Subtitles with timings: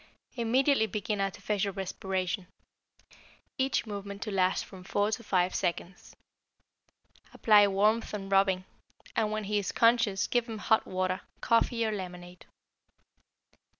[0.35, 2.47] Immediately begin artificial respiration,
[3.59, 6.15] each movement to last from four to five seconds.
[7.35, 8.65] Apply warmth and rubbing,
[9.15, 12.47] and when he is conscious give him hot water, coffee, or lemonade.